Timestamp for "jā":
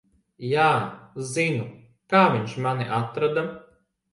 0.51-0.69